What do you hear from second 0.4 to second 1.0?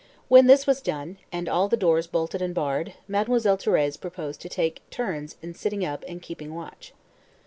this was